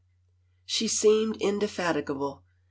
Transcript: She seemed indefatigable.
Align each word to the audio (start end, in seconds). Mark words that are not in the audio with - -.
She 0.65 0.87
seemed 0.87 1.37
indefatigable. 1.39 2.41